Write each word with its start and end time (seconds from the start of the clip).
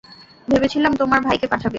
ভেবেছিলাম 0.47 0.93
তোমার 0.95 1.19
ভাইকে 1.21 1.47
পাঠাবে। 1.47 1.69